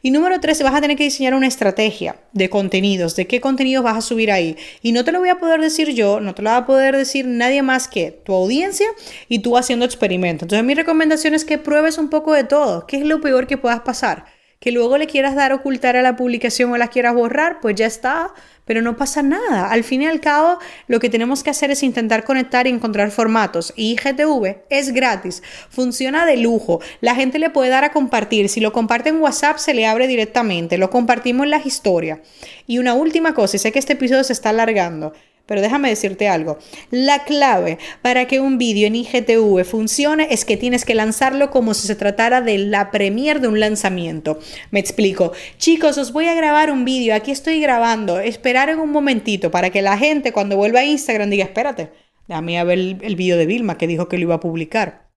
Y 0.01 0.09
número 0.09 0.39
tres, 0.39 0.63
vas 0.63 0.73
a 0.73 0.81
tener 0.81 0.97
que 0.97 1.03
diseñar 1.03 1.35
una 1.35 1.45
estrategia 1.45 2.15
de 2.33 2.49
contenidos, 2.49 3.15
de 3.15 3.27
qué 3.27 3.39
contenidos 3.39 3.83
vas 3.83 3.97
a 3.97 4.01
subir 4.01 4.31
ahí. 4.31 4.57
Y 4.81 4.91
no 4.91 5.05
te 5.05 5.11
lo 5.11 5.19
voy 5.19 5.29
a 5.29 5.37
poder 5.37 5.61
decir 5.61 5.93
yo, 5.93 6.19
no 6.19 6.33
te 6.33 6.41
lo 6.41 6.49
va 6.49 6.57
a 6.57 6.65
poder 6.65 6.97
decir 6.97 7.27
nadie 7.27 7.61
más 7.61 7.87
que 7.87 8.11
tu 8.11 8.33
audiencia 8.33 8.87
y 9.29 9.39
tú 9.39 9.57
haciendo 9.57 9.85
experimentos. 9.85 10.47
Entonces 10.47 10.65
mi 10.65 10.73
recomendación 10.73 11.35
es 11.35 11.45
que 11.45 11.59
pruebes 11.59 11.99
un 11.99 12.09
poco 12.09 12.33
de 12.33 12.43
todo. 12.43 12.87
¿Qué 12.87 12.97
es 12.97 13.05
lo 13.05 13.21
peor 13.21 13.45
que 13.45 13.57
puedas 13.57 13.81
pasar? 13.81 14.25
que 14.61 14.71
luego 14.71 14.99
le 14.99 15.07
quieras 15.07 15.33
dar 15.33 15.53
ocultar 15.53 15.97
a 15.97 16.03
la 16.03 16.15
publicación 16.15 16.71
o 16.71 16.77
la 16.77 16.87
quieras 16.87 17.15
borrar, 17.15 17.59
pues 17.61 17.75
ya 17.75 17.87
está, 17.87 18.31
pero 18.71 18.81
no 18.81 18.95
pasa 18.95 19.21
nada. 19.21 19.69
Al 19.69 19.83
fin 19.83 20.01
y 20.01 20.07
al 20.07 20.21
cabo, 20.21 20.57
lo 20.88 21.01
que 21.01 21.09
tenemos 21.09 21.44
que 21.44 21.50
hacer 21.50 21.71
es 21.71 21.83
intentar 21.83 22.23
conectar 22.23 22.68
y 22.68 22.69
encontrar 22.69 23.12
formatos. 23.12 23.73
Y 23.75 23.91
IGTV 23.91 24.59
es 24.69 24.94
gratis, 24.94 25.44
funciona 25.69 26.25
de 26.25 26.38
lujo, 26.38 26.79
la 27.01 27.13
gente 27.13 27.38
le 27.38 27.50
puede 27.50 27.69
dar 27.69 27.83
a 27.83 27.91
compartir. 27.91 28.47
Si 28.47 28.62
lo 28.62 28.71
comparte 28.71 29.09
en 29.09 29.19
WhatsApp, 29.19 29.57
se 29.57 29.73
le 29.73 29.88
abre 29.88 30.07
directamente, 30.07 30.77
lo 30.77 30.89
compartimos 30.89 31.44
en 31.44 31.50
las 31.50 31.65
historias. 31.65 32.19
Y 32.65 32.77
una 32.77 32.94
última 32.94 33.33
cosa, 33.33 33.57
sé 33.57 33.73
que 33.73 33.79
este 33.79 33.91
episodio 33.91 34.23
se 34.23 34.31
está 34.31 34.51
alargando. 34.51 35.12
Pero 35.51 35.62
déjame 35.62 35.89
decirte 35.89 36.30
algo. 36.30 36.59
La 36.92 37.25
clave 37.25 37.77
para 38.01 38.25
que 38.25 38.39
un 38.39 38.57
vídeo 38.57 38.88
en 38.88 38.95
IGTV 38.95 39.65
funcione 39.65 40.30
es 40.31 40.45
que 40.45 40.56
tienes 40.56 40.86
que 40.86 40.95
lanzarlo 40.95 41.51
como 41.51 41.74
si 41.74 41.88
se 41.88 41.98
tratara 41.98 42.39
de 42.39 42.57
la 42.57 42.89
premier 42.89 43.42
de 43.42 43.50
un 43.50 43.59
lanzamiento. 43.59 44.39
Me 44.69 44.80
explico. 44.80 45.33
Chicos, 45.57 45.98
os 45.98 46.13
voy 46.13 46.27
a 46.30 46.36
grabar 46.36 46.71
un 46.71 46.86
vídeo. 46.86 47.13
Aquí 47.13 47.31
estoy 47.31 47.59
grabando. 47.59 48.21
Esperar 48.21 48.69
en 48.69 48.80
un 48.80 48.92
momentito 48.92 49.51
para 49.51 49.71
que 49.71 49.81
la 49.81 49.98
gente 49.98 50.31
cuando 50.31 50.56
vuelva 50.56 50.80
a 50.80 50.86
Instagram 50.86 51.30
diga, 51.30 51.44
espérate, 51.44 51.92
déjame 52.30 52.57
a 52.57 52.63
ver 52.63 52.80
el, 52.80 52.98
el 53.01 53.18
vídeo 53.18 53.36
de 53.36 53.45
Vilma 53.45 53.77
que 53.77 53.88
dijo 53.88 54.07
que 54.07 54.15
lo 54.19 54.24
iba 54.24 54.36
a 54.36 54.39
publicar. 54.39 55.10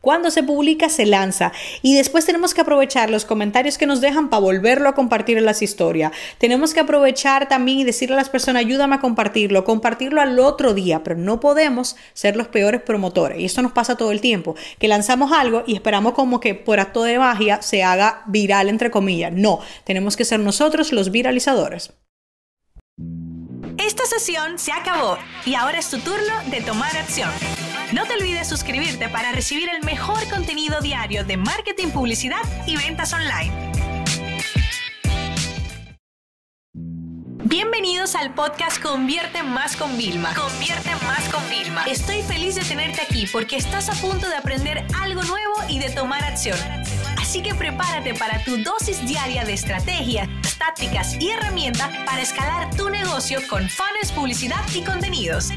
Cuando 0.00 0.30
se 0.30 0.42
publica, 0.42 0.88
se 0.88 1.06
lanza. 1.06 1.52
Y 1.82 1.96
después 1.96 2.24
tenemos 2.24 2.54
que 2.54 2.60
aprovechar 2.60 3.10
los 3.10 3.24
comentarios 3.24 3.78
que 3.78 3.86
nos 3.86 4.00
dejan 4.00 4.30
para 4.30 4.40
volverlo 4.40 4.88
a 4.88 4.94
compartir 4.94 5.38
en 5.38 5.44
las 5.44 5.60
historias. 5.60 6.12
Tenemos 6.38 6.72
que 6.72 6.80
aprovechar 6.80 7.48
también 7.48 7.78
y 7.78 7.84
decirle 7.84 8.14
a 8.14 8.18
las 8.18 8.30
personas, 8.30 8.60
ayúdame 8.60 8.94
a 8.94 9.00
compartirlo, 9.00 9.64
compartirlo 9.64 10.20
al 10.20 10.38
otro 10.38 10.72
día, 10.72 11.02
pero 11.02 11.16
no 11.16 11.40
podemos 11.40 11.96
ser 12.14 12.36
los 12.36 12.48
peores 12.48 12.82
promotores. 12.82 13.40
Y 13.40 13.44
esto 13.44 13.60
nos 13.62 13.72
pasa 13.72 13.96
todo 13.96 14.12
el 14.12 14.20
tiempo, 14.20 14.54
que 14.78 14.88
lanzamos 14.88 15.32
algo 15.32 15.64
y 15.66 15.74
esperamos 15.74 16.12
como 16.14 16.40
que 16.40 16.54
por 16.54 16.78
acto 16.80 17.02
de 17.02 17.18
magia 17.18 17.60
se 17.62 17.82
haga 17.82 18.22
viral, 18.26 18.68
entre 18.68 18.90
comillas. 18.90 19.32
No, 19.32 19.60
tenemos 19.84 20.16
que 20.16 20.24
ser 20.24 20.40
nosotros 20.40 20.92
los 20.92 21.10
viralizadores. 21.10 21.92
Esta 23.88 24.04
sesión 24.04 24.58
se 24.58 24.70
acabó 24.70 25.16
y 25.46 25.54
ahora 25.54 25.78
es 25.78 25.88
tu 25.88 25.98
turno 26.00 26.42
de 26.50 26.60
tomar 26.60 26.94
acción. 26.94 27.30
No 27.94 28.04
te 28.04 28.12
olvides 28.12 28.46
suscribirte 28.46 29.08
para 29.08 29.32
recibir 29.32 29.70
el 29.70 29.82
mejor 29.82 30.28
contenido 30.28 30.82
diario 30.82 31.24
de 31.24 31.38
marketing, 31.38 31.88
publicidad 31.88 32.42
y 32.66 32.76
ventas 32.76 33.14
online. 33.14 33.50
Bienvenidos 37.44 38.14
al 38.14 38.34
podcast 38.34 38.78
Convierte 38.82 39.42
Más 39.42 39.74
con 39.74 39.96
Vilma. 39.96 40.34
Convierte 40.34 40.90
Más 41.06 41.26
con 41.30 41.48
Vilma. 41.48 41.84
Estoy 41.84 42.20
feliz 42.20 42.56
de 42.56 42.64
tenerte 42.64 43.00
aquí 43.00 43.26
porque 43.32 43.56
estás 43.56 43.88
a 43.88 43.94
punto 43.94 44.28
de 44.28 44.36
aprender 44.36 44.84
algo 45.00 45.22
nuevo 45.22 45.54
y 45.66 45.78
de 45.78 45.88
tomar 45.88 46.22
acción. 46.24 46.58
Así 47.28 47.42
que 47.42 47.54
prepárate 47.54 48.14
para 48.14 48.42
tu 48.42 48.56
dosis 48.56 49.06
diaria 49.06 49.44
de 49.44 49.52
estrategias, 49.52 50.26
tácticas 50.58 51.14
y 51.20 51.28
herramientas 51.28 51.94
para 52.06 52.22
escalar 52.22 52.74
tu 52.74 52.88
negocio 52.88 53.40
con 53.50 53.68
fans, 53.68 54.12
publicidad 54.12 54.64
y 54.74 54.82
contenidos. 54.82 55.50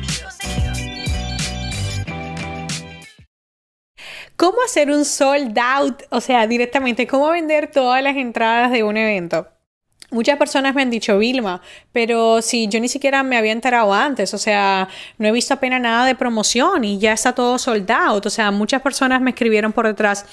¿Cómo 4.36 4.58
hacer 4.66 4.92
un 4.92 5.06
sold 5.06 5.58
out? 5.58 6.04
O 6.10 6.20
sea, 6.20 6.46
directamente, 6.46 7.08
¿cómo 7.08 7.30
vender 7.30 7.72
todas 7.72 8.04
las 8.04 8.18
entradas 8.18 8.70
de 8.72 8.84
un 8.84 8.98
evento? 8.98 9.48
Muchas 10.12 10.38
personas 10.38 10.76
me 10.76 10.82
han 10.82 10.90
dicho 10.90 11.18
Vilma, 11.18 11.62
pero 11.94 12.42
si 12.42 12.68
yo 12.68 12.82
ni 12.82 12.90
siquiera 12.90 13.24
me 13.24 13.38
había 13.38 13.54
enterado 13.54 13.94
antes, 13.94 14.34
o 14.34 14.38
sea, 14.38 14.90
no 15.18 15.28
he 15.28 15.32
visto 15.32 15.54
apenas 15.54 15.80
nada 15.80 16.06
de 16.06 16.16
promoción 16.16 16.84
y 16.84 17.00
ya 17.00 17.14
está 17.14 17.34
todo 17.34 17.58
sold 17.58 17.90
out, 17.90 18.26
o 18.26 18.30
sea, 18.30 18.52
muchas 18.52 18.82
personas 18.82 19.22
me 19.22 19.30
escribieron 19.30 19.72
por 19.72 19.88
detrás. 19.88 20.26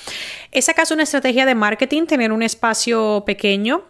¿Es 0.50 0.68
acaso 0.68 0.94
una 0.94 1.04
estrategia 1.04 1.46
de 1.46 1.54
marketing 1.54 2.06
tener 2.06 2.32
un 2.32 2.42
espacio 2.42 3.22
pequeño? 3.24 3.84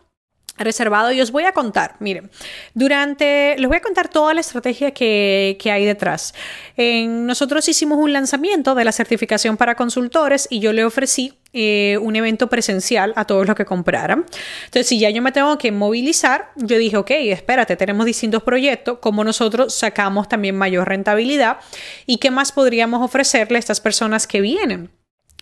Reservado 0.58 1.12
y 1.12 1.20
os 1.20 1.30
voy 1.30 1.44
a 1.44 1.52
contar, 1.52 1.96
miren, 2.00 2.30
durante, 2.74 3.56
les 3.58 3.68
voy 3.68 3.76
a 3.76 3.80
contar 3.80 4.08
toda 4.08 4.34
la 4.34 4.40
estrategia 4.40 4.92
que, 4.92 5.56
que 5.60 5.70
hay 5.70 5.84
detrás. 5.84 6.34
nosotros 6.76 7.68
hicimos 7.68 7.98
un 7.98 8.12
lanzamiento 8.12 8.74
de 8.74 8.84
la 8.84 8.92
certificación 8.92 9.56
para 9.56 9.74
consultores 9.74 10.46
y 10.50 10.60
yo 10.60 10.72
le 10.72 10.84
ofrecí 10.84 11.38
eh, 11.54 11.98
un 12.02 12.14
evento 12.14 12.48
presencial 12.48 13.14
a 13.16 13.24
todos 13.24 13.46
los 13.46 13.56
que 13.56 13.64
compraran. 13.64 14.26
Entonces, 14.66 14.86
si 14.86 14.98
ya 14.98 15.08
yo 15.08 15.22
me 15.22 15.32
tengo 15.32 15.56
que 15.56 15.72
movilizar, 15.72 16.50
yo 16.56 16.76
dije, 16.76 16.98
ok, 16.98 17.10
espérate, 17.10 17.74
tenemos 17.74 18.04
distintos 18.04 18.42
proyectos, 18.42 18.98
como 18.98 19.24
nosotros 19.24 19.74
sacamos 19.74 20.28
también 20.28 20.56
mayor 20.56 20.86
rentabilidad 20.88 21.56
y 22.04 22.18
qué 22.18 22.30
más 22.30 22.52
podríamos 22.52 23.02
ofrecerle 23.02 23.56
a 23.56 23.60
estas 23.60 23.80
personas 23.80 24.26
que 24.26 24.42
vienen. 24.42 24.90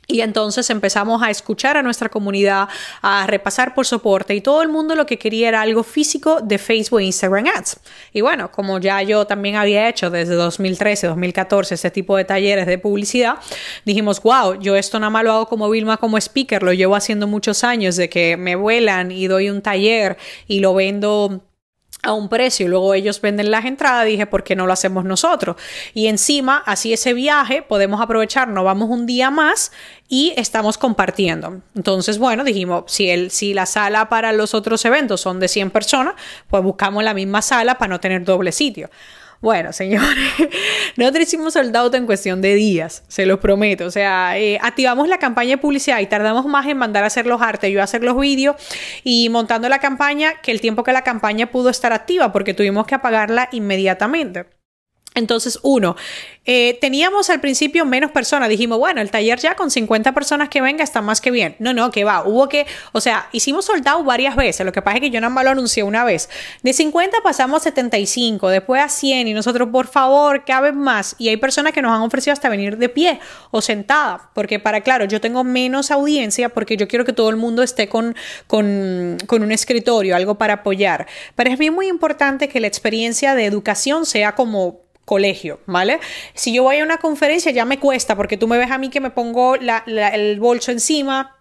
Y 0.08 0.20
entonces 0.20 0.70
empezamos 0.70 1.22
a 1.22 1.30
escuchar 1.30 1.76
a 1.76 1.82
nuestra 1.82 2.08
comunidad, 2.08 2.68
a 3.02 3.26
repasar 3.26 3.74
por 3.74 3.86
soporte 3.86 4.34
y 4.36 4.40
todo 4.40 4.62
el 4.62 4.68
mundo 4.68 4.94
lo 4.94 5.04
que 5.04 5.18
quería 5.18 5.48
era 5.48 5.62
algo 5.62 5.82
físico 5.82 6.40
de 6.40 6.58
Facebook 6.58 7.00
e 7.00 7.04
Instagram 7.04 7.46
Ads. 7.48 7.80
Y 8.12 8.20
bueno, 8.20 8.52
como 8.52 8.78
ya 8.78 9.02
yo 9.02 9.26
también 9.26 9.56
había 9.56 9.88
hecho 9.88 10.08
desde 10.08 10.34
2013, 10.34 11.08
2014 11.08 11.74
ese 11.74 11.90
tipo 11.90 12.16
de 12.16 12.24
talleres 12.24 12.66
de 12.66 12.78
publicidad, 12.78 13.36
dijimos, 13.84 14.22
wow, 14.22 14.60
yo 14.60 14.76
esto 14.76 15.00
nada 15.00 15.10
más 15.10 15.24
lo 15.24 15.32
hago 15.32 15.46
como 15.46 15.68
Vilma, 15.68 15.96
como 15.96 16.18
speaker, 16.18 16.62
lo 16.62 16.72
llevo 16.72 16.94
haciendo 16.94 17.26
muchos 17.26 17.64
años 17.64 17.96
de 17.96 18.08
que 18.08 18.36
me 18.36 18.54
vuelan 18.54 19.10
y 19.10 19.26
doy 19.26 19.50
un 19.50 19.60
taller 19.60 20.16
y 20.46 20.60
lo 20.60 20.72
vendo 20.74 21.42
a 22.06 22.12
un 22.12 22.28
precio 22.28 22.66
y 22.66 22.68
luego 22.68 22.94
ellos 22.94 23.20
venden 23.20 23.50
las 23.50 23.64
entradas, 23.64 24.06
dije, 24.06 24.26
¿por 24.26 24.44
qué 24.44 24.56
no 24.56 24.66
lo 24.66 24.72
hacemos 24.72 25.04
nosotros? 25.04 25.56
Y 25.92 26.06
encima, 26.06 26.62
así 26.64 26.92
ese 26.92 27.12
viaje, 27.12 27.62
podemos 27.62 28.00
aprovechar, 28.00 28.48
no 28.48 28.64
vamos 28.64 28.88
un 28.88 29.06
día 29.06 29.30
más 29.30 29.72
y 30.08 30.32
estamos 30.36 30.78
compartiendo. 30.78 31.60
Entonces, 31.74 32.18
bueno, 32.18 32.44
dijimos, 32.44 32.84
si, 32.86 33.10
el, 33.10 33.30
si 33.30 33.54
la 33.54 33.66
sala 33.66 34.08
para 34.08 34.32
los 34.32 34.54
otros 34.54 34.84
eventos 34.84 35.20
son 35.20 35.40
de 35.40 35.48
100 35.48 35.70
personas, 35.70 36.14
pues 36.48 36.62
buscamos 36.62 37.02
la 37.02 37.14
misma 37.14 37.42
sala 37.42 37.78
para 37.78 37.90
no 37.90 38.00
tener 38.00 38.24
doble 38.24 38.52
sitio. 38.52 38.88
Bueno, 39.40 39.72
señores, 39.72 40.08
nosotros 40.96 41.24
hicimos 41.24 41.52
soldado 41.52 41.94
en 41.94 42.06
cuestión 42.06 42.40
de 42.40 42.54
días, 42.54 43.04
se 43.08 43.26
los 43.26 43.38
prometo. 43.38 43.86
O 43.86 43.90
sea, 43.90 44.38
eh, 44.38 44.58
activamos 44.62 45.08
la 45.08 45.18
campaña 45.18 45.50
de 45.50 45.58
publicidad 45.58 46.00
y 46.00 46.06
tardamos 46.06 46.46
más 46.46 46.66
en 46.66 46.78
mandar 46.78 47.04
a 47.04 47.08
hacer 47.08 47.26
los 47.26 47.42
artes, 47.42 47.70
yo 47.72 47.80
a 47.80 47.84
hacer 47.84 48.02
los 48.02 48.18
vídeos 48.18 48.56
y 49.04 49.28
montando 49.28 49.68
la 49.68 49.78
campaña 49.78 50.40
que 50.42 50.52
el 50.52 50.60
tiempo 50.60 50.84
que 50.84 50.92
la 50.92 51.02
campaña 51.02 51.50
pudo 51.50 51.68
estar 51.68 51.92
activa 51.92 52.32
porque 52.32 52.54
tuvimos 52.54 52.86
que 52.86 52.94
apagarla 52.94 53.48
inmediatamente. 53.52 54.55
Entonces, 55.16 55.58
uno, 55.62 55.96
eh, 56.44 56.78
teníamos 56.80 57.28
al 57.30 57.40
principio 57.40 57.84
menos 57.84 58.12
personas. 58.12 58.48
Dijimos, 58.48 58.78
bueno, 58.78 59.00
el 59.00 59.10
taller 59.10 59.38
ya 59.38 59.56
con 59.56 59.70
50 59.70 60.12
personas 60.12 60.48
que 60.48 60.60
venga 60.60 60.84
está 60.84 61.02
más 61.02 61.20
que 61.20 61.32
bien. 61.32 61.56
No, 61.58 61.74
no, 61.74 61.90
que 61.90 62.04
va. 62.04 62.22
Hubo 62.24 62.48
que, 62.48 62.66
o 62.92 63.00
sea, 63.00 63.28
hicimos 63.32 63.64
soldado 63.64 64.04
varias 64.04 64.36
veces. 64.36 64.64
Lo 64.64 64.72
que 64.72 64.82
pasa 64.82 64.98
es 64.98 65.00
que 65.00 65.10
yo 65.10 65.20
nada 65.20 65.32
más 65.32 65.42
lo 65.44 65.50
anuncié 65.50 65.82
una 65.82 66.04
vez. 66.04 66.28
De 66.62 66.72
50 66.72 67.18
pasamos 67.24 67.62
a 67.62 67.64
75, 67.64 68.48
después 68.50 68.80
a 68.80 68.88
100 68.88 69.28
y 69.28 69.34
nosotros, 69.34 69.70
por 69.70 69.88
favor, 69.88 70.44
caben 70.44 70.76
más. 70.76 71.16
Y 71.18 71.30
hay 71.30 71.38
personas 71.38 71.72
que 71.72 71.82
nos 71.82 71.92
han 71.92 72.02
ofrecido 72.02 72.34
hasta 72.34 72.48
venir 72.48 72.76
de 72.76 72.90
pie 72.90 73.18
o 73.50 73.60
sentada. 73.62 74.30
Porque 74.34 74.60
para, 74.60 74.82
claro, 74.82 75.06
yo 75.06 75.20
tengo 75.20 75.42
menos 75.42 75.90
audiencia 75.90 76.50
porque 76.50 76.76
yo 76.76 76.86
quiero 76.86 77.06
que 77.06 77.14
todo 77.14 77.30
el 77.30 77.36
mundo 77.36 77.62
esté 77.62 77.88
con, 77.88 78.14
con, 78.46 79.16
con 79.26 79.42
un 79.42 79.50
escritorio, 79.50 80.14
algo 80.14 80.36
para 80.36 80.54
apoyar. 80.54 81.06
Pero 81.34 81.50
es 81.50 81.58
bien 81.58 81.74
muy 81.74 81.88
importante 81.88 82.48
que 82.48 82.60
la 82.60 82.66
experiencia 82.66 83.34
de 83.34 83.46
educación 83.46 84.06
sea 84.06 84.34
como 84.34 84.85
colegio, 85.06 85.60
¿vale? 85.64 86.00
Si 86.34 86.52
yo 86.52 86.64
voy 86.64 86.80
a 86.80 86.84
una 86.84 86.98
conferencia 86.98 87.50
ya 87.52 87.64
me 87.64 87.80
cuesta 87.80 88.14
porque 88.14 88.36
tú 88.36 88.46
me 88.46 88.58
ves 88.58 88.70
a 88.70 88.76
mí 88.76 88.90
que 88.90 89.00
me 89.00 89.10
pongo 89.10 89.54
el 89.54 90.40
bolso 90.40 90.72
encima 90.72 91.36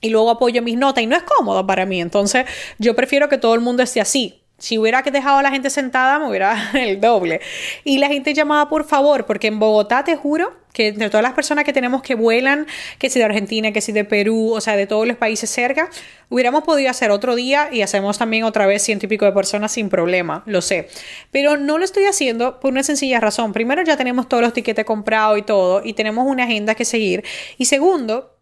y 0.00 0.10
luego 0.10 0.30
apoyo 0.30 0.62
mis 0.62 0.76
notas 0.76 1.02
y 1.02 1.06
no 1.06 1.16
es 1.16 1.24
cómodo 1.24 1.66
para 1.66 1.86
mí. 1.86 2.00
Entonces 2.00 2.46
yo 2.78 2.94
prefiero 2.94 3.28
que 3.28 3.38
todo 3.38 3.54
el 3.54 3.60
mundo 3.60 3.82
esté 3.82 4.00
así. 4.00 4.42
Si 4.58 4.78
hubiera 4.78 5.02
dejado 5.02 5.38
a 5.38 5.42
la 5.42 5.50
gente 5.50 5.70
sentada, 5.70 6.18
me 6.18 6.28
hubiera 6.28 6.70
el 6.74 7.00
doble. 7.00 7.40
Y 7.84 7.98
la 7.98 8.08
gente 8.08 8.34
llamaba 8.34 8.68
por 8.68 8.84
favor, 8.84 9.26
porque 9.26 9.48
en 9.48 9.58
Bogotá 9.58 10.04
te 10.04 10.14
juro 10.14 10.52
que 10.76 10.88
entre 10.88 11.08
todas 11.08 11.22
las 11.22 11.32
personas 11.32 11.64
que 11.64 11.72
tenemos 11.72 12.02
que 12.02 12.14
vuelan, 12.14 12.66
que 12.98 13.08
si 13.08 13.18
de 13.18 13.24
Argentina, 13.24 13.72
que 13.72 13.80
si 13.80 13.92
de 13.92 14.04
Perú, 14.04 14.52
o 14.52 14.60
sea, 14.60 14.76
de 14.76 14.86
todos 14.86 15.06
los 15.06 15.16
países 15.16 15.48
cerca, 15.48 15.88
hubiéramos 16.28 16.64
podido 16.64 16.90
hacer 16.90 17.10
otro 17.10 17.34
día 17.34 17.70
y 17.72 17.80
hacemos 17.80 18.18
también 18.18 18.44
otra 18.44 18.66
vez 18.66 18.82
ciento 18.82 19.06
y 19.06 19.08
pico 19.08 19.24
de 19.24 19.32
personas 19.32 19.72
sin 19.72 19.88
problema, 19.88 20.42
lo 20.44 20.60
sé. 20.60 20.90
Pero 21.30 21.56
no 21.56 21.78
lo 21.78 21.84
estoy 21.86 22.04
haciendo 22.04 22.60
por 22.60 22.72
una 22.72 22.82
sencilla 22.82 23.20
razón. 23.20 23.54
Primero, 23.54 23.82
ya 23.84 23.96
tenemos 23.96 24.28
todos 24.28 24.42
los 24.42 24.52
tiquetes 24.52 24.84
comprados 24.84 25.38
y 25.38 25.42
todo, 25.42 25.80
y 25.82 25.94
tenemos 25.94 26.26
una 26.26 26.44
agenda 26.44 26.74
que 26.74 26.84
seguir. 26.84 27.24
Y 27.56 27.64
segundo, 27.64 28.36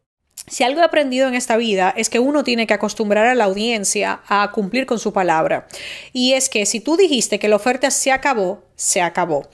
si 0.48 0.64
algo 0.64 0.80
he 0.80 0.84
aprendido 0.84 1.28
en 1.28 1.34
esta 1.34 1.56
vida 1.56 1.94
es 1.96 2.10
que 2.10 2.18
uno 2.18 2.42
tiene 2.42 2.66
que 2.66 2.74
acostumbrar 2.74 3.26
a 3.26 3.36
la 3.36 3.44
audiencia 3.44 4.22
a 4.26 4.50
cumplir 4.50 4.86
con 4.86 4.98
su 4.98 5.12
palabra. 5.12 5.68
Y 6.12 6.32
es 6.32 6.48
que 6.48 6.66
si 6.66 6.80
tú 6.80 6.96
dijiste 6.96 7.38
que 7.38 7.46
la 7.46 7.54
oferta 7.54 7.92
se 7.92 8.10
acabó, 8.10 8.64
se 8.74 9.02
acabó. 9.02 9.48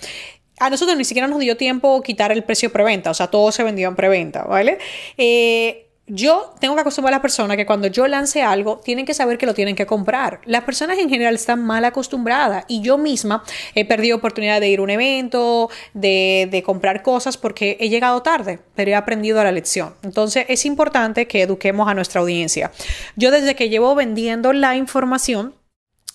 A 0.60 0.70
nosotros 0.70 0.96
ni 0.96 1.04
siquiera 1.04 1.26
nos 1.26 1.40
dio 1.40 1.56
tiempo 1.56 2.02
quitar 2.02 2.30
el 2.32 2.44
precio 2.44 2.70
preventa, 2.70 3.10
o 3.10 3.14
sea, 3.14 3.26
todo 3.28 3.50
se 3.50 3.64
vendió 3.64 3.88
en 3.88 3.96
preventa, 3.96 4.44
¿vale? 4.44 4.78
Eh, 5.16 5.90
yo 6.12 6.54
tengo 6.58 6.74
que 6.74 6.80
acostumbrar 6.80 7.14
a 7.14 7.16
las 7.16 7.22
personas 7.22 7.56
que 7.56 7.64
cuando 7.64 7.86
yo 7.86 8.08
lance 8.08 8.42
algo, 8.42 8.78
tienen 8.78 9.06
que 9.06 9.14
saber 9.14 9.38
que 9.38 9.46
lo 9.46 9.54
tienen 9.54 9.76
que 9.76 9.86
comprar. 9.86 10.40
Las 10.44 10.64
personas 10.64 10.98
en 10.98 11.08
general 11.08 11.36
están 11.36 11.64
mal 11.64 11.84
acostumbradas 11.84 12.64
y 12.66 12.82
yo 12.82 12.98
misma 12.98 13.44
he 13.74 13.84
perdido 13.84 14.16
oportunidad 14.16 14.60
de 14.60 14.68
ir 14.68 14.80
a 14.80 14.82
un 14.82 14.90
evento, 14.90 15.70
de, 15.94 16.48
de 16.50 16.62
comprar 16.62 17.02
cosas 17.02 17.36
porque 17.36 17.76
he 17.80 17.88
llegado 17.88 18.22
tarde, 18.22 18.58
pero 18.74 18.90
he 18.90 18.94
aprendido 18.96 19.42
la 19.42 19.52
lección. 19.52 19.94
Entonces 20.02 20.46
es 20.48 20.66
importante 20.66 21.28
que 21.28 21.42
eduquemos 21.42 21.88
a 21.88 21.94
nuestra 21.94 22.20
audiencia. 22.20 22.72
Yo 23.14 23.30
desde 23.30 23.54
que 23.54 23.68
llevo 23.68 23.94
vendiendo 23.94 24.52
la 24.52 24.74
información, 24.74 25.54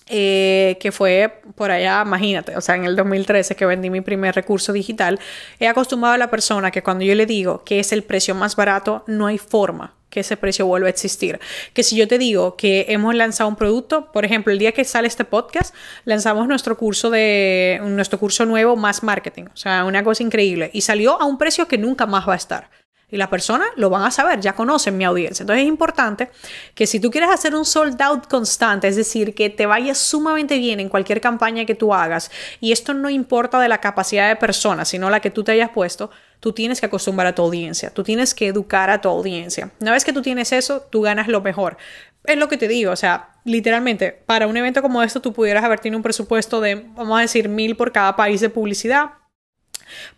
eh, 0.08 0.76
que 0.80 0.92
fue 0.92 1.40
por 1.54 1.70
allá, 1.70 2.02
imagínate, 2.04 2.56
o 2.56 2.60
sea, 2.60 2.76
en 2.76 2.84
el 2.84 2.94
2013 2.94 3.56
que 3.56 3.66
vendí 3.66 3.90
mi 3.90 4.00
primer 4.00 4.34
recurso 4.34 4.72
digital, 4.72 5.18
he 5.58 5.66
acostumbrado 5.66 6.14
a 6.14 6.18
la 6.18 6.30
persona 6.30 6.70
que 6.70 6.82
cuando 6.82 7.04
yo 7.04 7.14
le 7.14 7.26
digo 7.26 7.64
que 7.64 7.80
es 7.80 7.92
el 7.92 8.04
precio 8.04 8.34
más 8.34 8.54
barato, 8.54 9.02
no 9.06 9.26
hay 9.26 9.38
forma 9.38 9.94
que 10.08 10.20
ese 10.20 10.36
precio 10.36 10.66
vuelva 10.66 10.86
a 10.86 10.90
existir. 10.90 11.40
Que 11.74 11.82
si 11.82 11.96
yo 11.96 12.08
te 12.08 12.18
digo 12.18 12.56
que 12.56 12.86
hemos 12.88 13.14
lanzado 13.14 13.50
un 13.50 13.56
producto, 13.56 14.12
por 14.12 14.24
ejemplo, 14.24 14.52
el 14.52 14.58
día 14.58 14.72
que 14.72 14.84
sale 14.84 15.08
este 15.08 15.24
podcast, 15.24 15.74
lanzamos 16.04 16.46
nuestro 16.46 16.78
curso 16.78 17.10
de 17.10 17.80
nuestro 17.82 18.18
curso 18.18 18.46
nuevo 18.46 18.76
más 18.76 19.02
marketing, 19.02 19.44
o 19.52 19.56
sea, 19.56 19.84
una 19.84 20.04
cosa 20.04 20.22
increíble 20.22 20.70
y 20.72 20.82
salió 20.82 21.20
a 21.20 21.24
un 21.24 21.36
precio 21.36 21.66
que 21.66 21.78
nunca 21.78 22.06
más 22.06 22.28
va 22.28 22.34
a 22.34 22.36
estar. 22.36 22.70
Y 23.08 23.18
la 23.18 23.30
persona 23.30 23.66
lo 23.76 23.88
van 23.88 24.02
a 24.02 24.10
saber, 24.10 24.40
ya 24.40 24.54
conocen 24.54 24.96
mi 24.98 25.04
audiencia. 25.04 25.44
Entonces 25.44 25.62
es 25.62 25.68
importante 25.68 26.28
que 26.74 26.88
si 26.88 26.98
tú 26.98 27.12
quieres 27.12 27.30
hacer 27.30 27.54
un 27.54 27.64
sold 27.64 28.02
out 28.02 28.26
constante, 28.26 28.88
es 28.88 28.96
decir, 28.96 29.32
que 29.34 29.48
te 29.48 29.64
vaya 29.64 29.94
sumamente 29.94 30.58
bien 30.58 30.80
en 30.80 30.88
cualquier 30.88 31.20
campaña 31.20 31.64
que 31.64 31.76
tú 31.76 31.94
hagas, 31.94 32.32
y 32.60 32.72
esto 32.72 32.94
no 32.94 33.08
importa 33.08 33.60
de 33.60 33.68
la 33.68 33.78
capacidad 33.78 34.28
de 34.28 34.34
persona, 34.34 34.84
sino 34.84 35.08
la 35.08 35.20
que 35.20 35.30
tú 35.30 35.44
te 35.44 35.52
hayas 35.52 35.70
puesto, 35.70 36.10
tú 36.40 36.52
tienes 36.52 36.80
que 36.80 36.86
acostumbrar 36.86 37.28
a 37.28 37.34
tu 37.34 37.42
audiencia, 37.42 37.90
tú 37.90 38.02
tienes 38.02 38.34
que 38.34 38.48
educar 38.48 38.90
a 38.90 39.00
tu 39.00 39.08
audiencia. 39.08 39.70
Una 39.80 39.92
vez 39.92 40.04
que 40.04 40.12
tú 40.12 40.20
tienes 40.20 40.50
eso, 40.50 40.80
tú 40.90 41.02
ganas 41.02 41.28
lo 41.28 41.40
mejor. 41.40 41.76
Es 42.24 42.36
lo 42.36 42.48
que 42.48 42.56
te 42.56 42.66
digo, 42.66 42.90
o 42.90 42.96
sea, 42.96 43.36
literalmente, 43.44 44.10
para 44.10 44.48
un 44.48 44.56
evento 44.56 44.82
como 44.82 45.00
esto, 45.04 45.20
tú 45.20 45.32
pudieras 45.32 45.62
haber 45.62 45.78
tenido 45.78 45.98
un 45.98 46.02
presupuesto 46.02 46.60
de, 46.60 46.86
vamos 46.96 47.18
a 47.18 47.20
decir, 47.20 47.48
mil 47.48 47.76
por 47.76 47.92
cada 47.92 48.16
país 48.16 48.40
de 48.40 48.50
publicidad 48.50 49.10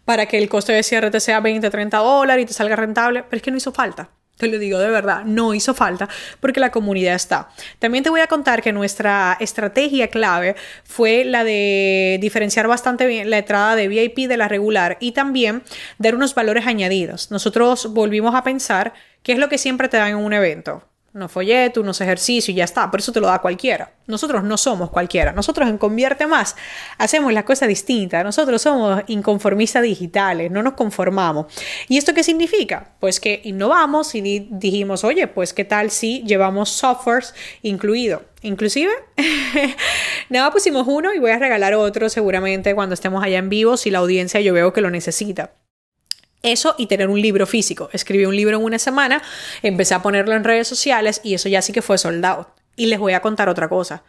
para 0.05 0.27
que 0.27 0.39
el 0.39 0.49
coste 0.49 0.73
de 0.73 0.83
cierre 0.83 1.11
te 1.11 1.21
sea 1.21 1.41
20, 1.41 1.69
30 1.69 1.99
dólares 1.99 2.43
y 2.43 2.47
te 2.47 2.53
salga 2.53 2.77
rentable, 2.77 3.23
pero 3.23 3.37
es 3.37 3.43
que 3.43 3.51
no 3.51 3.57
hizo 3.57 3.73
falta. 3.73 4.11
Te 4.39 4.47
lo 4.47 4.59
digo 4.59 4.79
de 4.79 4.89
verdad, 4.89 5.25
no 5.25 5.53
hizo 5.53 5.75
falta 5.75 6.09
porque 6.39 6.61
la 6.61 6.71
comunidad 6.71 7.17
está. 7.17 7.49
También 7.81 8.05
te 8.05 8.11
voy 8.11 8.21
a 8.21 8.29
contar 8.29 8.63
que 8.63 8.73
nuestra 8.73 9.37
estrategia 9.41 10.09
clave 10.09 10.55
fue 10.85 11.25
la 11.25 11.43
de 11.43 12.19
diferenciar 12.21 12.69
bastante 12.69 13.07
bien 13.07 13.31
la 13.31 13.39
entrada 13.39 13.75
de 13.75 13.89
VIP 13.89 14.29
de 14.29 14.37
la 14.37 14.47
regular 14.47 14.97
y 15.01 15.11
también 15.11 15.65
dar 15.99 16.15
unos 16.15 16.37
valores 16.37 16.69
añadidos. 16.69 17.33
Nosotros 17.33 17.93
volvimos 17.93 18.37
a 18.37 18.45
pensar 18.45 18.95
qué 19.25 19.33
es 19.33 19.39
lo 19.39 19.49
que 19.49 19.59
siempre 19.59 19.89
te 19.89 19.97
dan 19.97 20.11
en 20.11 20.17
un 20.17 20.33
evento 20.33 20.89
unos 21.15 21.33
folletos, 21.33 21.83
unos 21.83 22.01
ejercicios 22.01 22.51
y 22.51 22.55
ya 22.55 22.65
está. 22.65 22.91
Por 22.91 23.01
eso 23.01 23.13
te 23.13 23.21
lo 23.21 23.27
da 23.27 23.41
cualquiera. 23.41 23.93
Nosotros 24.07 24.45
no 24.45 24.57
somos 24.57 24.91
cualquiera. 24.91 25.33
Nosotros 25.33 25.69
en 25.69 25.79
Convierte 25.79 26.27
Más 26.27 26.57
hacemos 26.99 27.33
las 27.33 27.45
cosas 27.45 27.69
distintas. 27.69 28.25
Nosotros 28.25 28.61
somos 28.63 29.03
inconformistas 29.07 29.83
digitales, 29.83 30.51
no 30.51 30.63
nos 30.63 30.75
conformamos. 30.75 31.47
¿Y 31.89 31.97
esto 31.99 32.15
qué 32.15 32.23
significa? 32.23 32.93
Pues 33.01 33.21
que 33.21 33.41
innovamos 33.45 34.15
y 34.15 34.49
dijimos, 34.51 35.05
oye, 35.05 35.27
pues 35.27 35.53
qué 35.53 35.65
tal 35.65 35.91
si 35.91 36.23
llevamos 36.25 36.71
softwares 36.71 37.35
incluido. 37.63 38.23
Inclusive, 38.43 38.93
nada, 40.29 40.53
pusimos 40.53 40.87
uno 40.87 41.13
y 41.13 41.19
voy 41.19 41.33
a 41.33 41.39
regalar 41.39 41.75
otro 41.75 42.09
seguramente 42.09 42.75
cuando 42.75 42.95
estemos 42.95 43.25
allá 43.25 43.39
en 43.39 43.49
vivo 43.49 43.77
si 43.77 43.91
la 43.91 43.99
audiencia 43.99 44.41
yo 44.41 44.55
veo 44.55 44.73
que 44.73 44.81
lo 44.81 44.91
necesita. 44.91 45.51
Eso 46.43 46.75
y 46.79 46.87
tener 46.87 47.09
un 47.09 47.21
libro 47.21 47.47
físico. 47.47 47.91
Escribí 47.93 48.25
un 48.25 48.37
libro 48.37 48.57
en 48.57 48.65
una 48.65 48.79
semana, 48.79 49.23
empecé 49.63 49.95
a 49.95 50.03
ponerlo 50.03 50.35
en 50.35 50.45
redes 50.45 50.69
sociales 50.69 51.21
y 51.25 51.35
eso 51.35 51.49
ya 51.49 51.63
sí 51.63 51.73
que 51.73 51.83
fue 51.83 51.99
soldado. 51.99 52.55
Y 52.77 52.87
les 52.87 52.99
voy 52.99 53.13
a 53.13 53.21
contar 53.21 53.49
otra 53.49 53.69
cosa. 53.69 54.05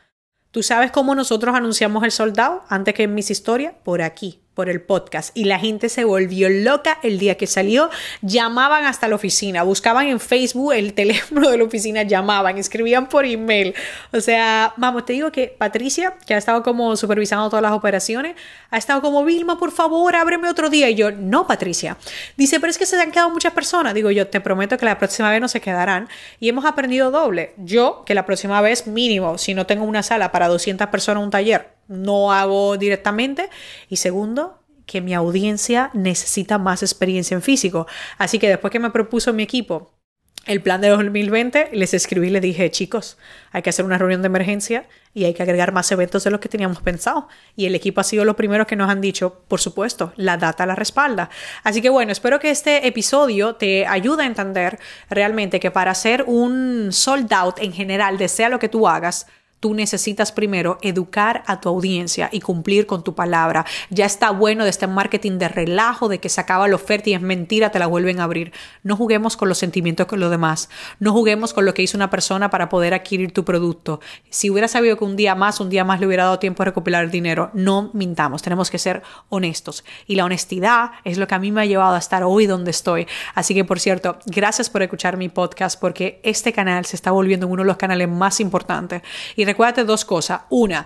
¿Tú 0.52 0.64
sabes 0.64 0.92
cómo 0.92 1.16
nosotros 1.16 1.56
anunciamos 1.56 2.04
el 2.04 2.12
soldado 2.12 2.64
antes 2.70 2.94
que 2.94 3.04
en 3.04 3.14
mis 3.14 3.30
historias? 3.32 3.74
Por 3.84 4.02
aquí 4.02 4.42
por 4.60 4.70
el 4.70 4.82
podcast 4.82 5.32
y 5.38 5.46
la 5.46 5.58
gente 5.58 5.88
se 5.88 6.04
volvió 6.04 6.50
loca 6.50 7.00
el 7.02 7.18
día 7.18 7.38
que 7.38 7.48
salió. 7.48 7.90
Llamaban 8.22 8.84
hasta 8.84 9.08
la 9.08 9.16
oficina, 9.16 9.64
buscaban 9.64 10.08
en 10.08 10.20
Facebook 10.20 10.74
el 10.74 10.94
teléfono 11.02 11.50
de 11.50 11.58
la 11.58 11.64
oficina, 11.64 12.04
llamaban, 12.04 12.58
escribían 12.58 13.08
por 13.08 13.24
email. 13.24 13.74
O 14.12 14.20
sea, 14.20 14.74
vamos, 14.76 15.06
te 15.06 15.14
digo 15.14 15.32
que 15.32 15.56
Patricia, 15.58 16.18
que 16.28 16.34
ha 16.34 16.38
estado 16.38 16.62
como 16.62 16.98
supervisando 16.98 17.48
todas 17.48 17.64
las 17.64 17.72
operaciones, 17.72 18.36
ha 18.70 18.78
estado 18.78 19.02
como, 19.02 19.24
Vilma, 19.24 19.58
por 19.58 19.72
favor, 19.72 20.14
ábreme 20.14 20.50
otro 20.50 20.70
día. 20.70 20.90
Y 20.90 20.96
yo, 20.96 21.10
no, 21.14 21.48
Patricia. 21.48 21.96
Dice, 22.36 22.60
pero 22.60 22.70
es 22.70 22.78
que 22.78 22.86
se 22.86 23.00
han 23.00 23.14
quedado 23.14 23.30
muchas 23.30 23.54
personas. 23.54 23.94
Digo, 23.94 24.12
yo 24.12 24.28
te 24.28 24.42
prometo 24.42 24.78
que 24.78 24.84
la 24.84 24.98
próxima 24.98 25.32
vez 25.32 25.40
no 25.40 25.48
se 25.48 25.62
quedarán. 25.62 26.10
Y 26.42 26.50
hemos 26.50 26.66
aprendido 26.66 27.12
doble. 27.12 27.54
Yo, 27.56 28.04
que 28.06 28.14
la 28.14 28.26
próxima 28.26 28.60
vez 28.60 28.88
mínimo, 28.88 29.38
si 29.38 29.54
no 29.54 29.66
tengo 29.66 29.86
una 29.86 30.04
sala 30.04 30.34
para 30.34 30.50
200 30.50 30.90
personas, 30.90 31.24
un 31.24 31.32
taller, 31.32 31.79
no 31.90 32.32
hago 32.32 32.78
directamente. 32.78 33.50
Y 33.90 33.98
segundo, 33.98 34.64
que 34.86 35.02
mi 35.02 35.14
audiencia 35.14 35.92
necesita 35.94 36.58
más 36.58 36.82
experiencia 36.82 37.36
en 37.36 37.42
físico. 37.42 37.86
Así 38.18 38.40
que 38.40 38.48
después 38.48 38.72
que 38.72 38.80
me 38.80 38.92
propuso 38.92 39.34
mi 39.34 39.44
equipo 39.44 40.00
el 40.46 40.62
plan 40.62 40.82
de 40.82 40.90
2020, 40.90 41.70
les 41.74 41.94
escribí 41.94 42.28
y 42.28 42.32
les 42.32 42.42
dije, 42.42 42.72
chicos, 42.72 43.18
hay 43.52 43.62
que 43.62 43.70
hacer 43.70 43.86
una 43.86 44.00
reunión 44.00 44.24
de 44.24 44.28
emergencia 44.28 44.88
y 45.14 45.26
hay 45.26 45.34
que 45.34 45.44
agregar 45.44 45.74
más 45.74 45.92
eventos 45.92 46.24
de 46.24 46.32
los 46.32 46.40
que 46.40 46.50
teníamos 46.50 46.82
pensado. 46.82 47.28
Y 47.56 47.66
el 47.68 47.76
equipo 47.76 48.02
ha 48.02 48.04
sido 48.04 48.26
lo 48.26 48.36
primero 48.36 48.66
que 48.66 48.76
nos 48.76 48.90
han 48.90 49.02
dicho, 49.02 49.44
por 49.48 49.60
supuesto, 49.60 50.14
la 50.16 50.38
data 50.38 50.66
la 50.66 50.76
respalda. 50.76 51.30
Así 51.64 51.82
que 51.82 51.90
bueno, 51.90 52.12
espero 52.12 52.40
que 52.40 52.50
este 52.50 52.88
episodio 52.88 53.58
te 53.58 53.86
ayude 53.86 54.24
a 54.24 54.28
entender 54.28 54.80
realmente 55.10 55.60
que 55.60 55.70
para 55.70 55.92
hacer 55.92 56.24
un 56.26 56.90
sold 56.92 57.32
out 57.32 57.60
en 57.60 57.74
general, 57.74 58.18
desea 58.18 58.50
lo 58.50 58.58
que 58.58 58.70
tú 58.70 58.88
hagas, 58.88 59.28
Tú 59.60 59.74
necesitas 59.74 60.32
primero 60.32 60.78
educar 60.82 61.44
a 61.46 61.60
tu 61.60 61.70
audiencia 61.70 62.30
y 62.32 62.40
cumplir 62.40 62.86
con 62.86 63.04
tu 63.04 63.16
palabra. 63.16 63.66
Ya 63.90 64.06
está 64.06 64.32
bueno 64.32 64.64
de 64.64 64.70
este 64.70 64.88
marketing 64.88 65.38
de 65.38 65.50
relajo, 65.50 66.08
de 66.08 66.20
que 66.20 66.30
se 66.30 66.40
acaba 66.40 66.68
la 66.68 66.76
oferta 66.76 67.10
y 67.10 67.14
es 67.14 67.22
mentira, 67.22 67.70
te 67.70 67.80
la 67.80 67.88
vuelven 67.88 68.20
a 68.20 68.24
abrir. 68.24 68.54
No 68.84 68.96
juguemos 68.96 69.36
con 69.36 69.50
los 69.50 69.58
sentimientos 69.58 70.08
con 70.08 70.20
los 70.20 70.32
demás. 70.32 70.70
No 71.00 71.12
juguemos 71.12 71.54
con 71.54 71.66
lo 71.66 71.74
que 71.74 71.82
hizo 71.82 71.98
una 71.98 72.10
persona 72.10 72.50
para 72.50 72.70
poder 72.70 72.94
adquirir 72.94 73.34
tu 73.34 73.44
producto. 73.44 74.00
Si 74.30 74.50
hubiera 74.50 74.68
sabido 74.68 74.98
que 74.98 75.04
un 75.04 75.16
día 75.16 75.36
más, 75.36 75.60
un 75.60 75.70
día 75.70 75.84
más 75.84 76.00
le 76.00 76.08
hubiera 76.08 76.24
dado 76.24 76.40
tiempo 76.40 76.64
a 76.64 76.66
recopilar 76.66 77.04
el 77.04 77.12
dinero, 77.12 77.52
no 77.54 77.92
mintamos. 77.94 78.42
Tenemos 78.42 78.72
que 78.72 78.78
ser 78.78 79.02
honestos. 79.28 79.84
Y 80.08 80.16
la 80.16 80.26
honestidad 80.26 80.92
es 81.04 81.18
lo 81.18 81.28
que 81.28 81.36
a 81.36 81.40
mí 81.40 81.52
me 81.52 81.62
ha 81.62 81.66
llevado 81.66 81.96
a 81.96 82.00
estar 82.00 82.24
hoy 82.24 82.46
donde 82.46 82.72
estoy. 82.72 83.08
Así 83.36 83.54
que, 83.54 83.66
por 83.66 83.80
cierto, 83.80 84.18
gracias 84.26 84.70
por 84.70 84.82
escuchar 84.84 85.18
mi 85.18 85.28
podcast 85.28 85.80
porque 85.80 86.22
este 86.24 86.54
canal 86.54 86.86
se 86.86 86.96
está 86.96 87.12
volviendo 87.12 87.48
uno 87.48 87.64
de 87.64 87.68
los 87.68 87.78
canales 87.78 88.08
más 88.08 88.40
importantes. 88.40 89.02
Recuérdate 89.50 89.84
dos 89.84 90.06
cosas. 90.06 90.42
Una, 90.50 90.86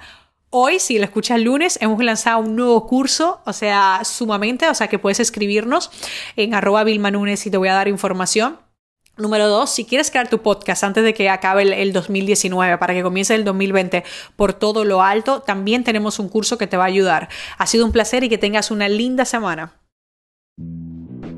Hoy, 0.55 0.77
si 0.77 0.99
lo 0.99 1.05
escuchas 1.05 1.41
lunes, 1.41 1.79
hemos 1.81 2.03
lanzado 2.03 2.37
un 2.37 2.55
nuevo 2.55 2.85
curso, 2.85 3.41
o 3.43 3.53
sea, 3.53 4.01
sumamente, 4.03 4.69
o 4.69 4.75
sea, 4.75 4.87
que 4.87 4.99
puedes 4.99 5.19
escribirnos 5.19 5.89
en 6.35 6.53
arroba 6.53 6.83
Vilmanunes 6.83 7.43
y 7.47 7.49
te 7.49 7.57
voy 7.57 7.69
a 7.69 7.73
dar 7.73 7.87
información. 7.87 8.59
Número 9.17 9.47
dos, 9.47 9.71
si 9.71 9.83
quieres 9.83 10.11
crear 10.11 10.29
tu 10.29 10.43
podcast 10.43 10.83
antes 10.83 11.03
de 11.03 11.15
que 11.15 11.27
acabe 11.27 11.63
el, 11.63 11.73
el, 11.73 11.91
2019, 11.91 12.77
para 12.77 12.93
que 12.93 13.01
comience 13.01 13.33
el 13.33 13.45
2020 13.45 14.03
por 14.35 14.53
todo 14.53 14.85
lo 14.85 15.01
alto, 15.01 15.41
también 15.41 15.83
tenemos 15.83 16.19
un 16.19 16.29
curso 16.29 16.59
que 16.59 16.67
te 16.67 16.77
va 16.77 16.83
a 16.83 16.87
ayudar. 16.87 17.29
Ha 17.57 17.65
sido 17.65 17.83
un 17.83 17.91
placer 17.91 18.23
y 18.23 18.29
que 18.29 18.37
tengas 18.37 18.69
una 18.69 18.87
linda 18.87 19.25
semana. 19.25 19.82